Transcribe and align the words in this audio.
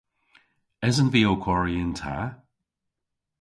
Esen 0.87 1.09
vy 1.13 1.21
ow 1.29 1.37
kwari 1.43 1.75
yn 1.83 1.91
ta? 1.99 2.17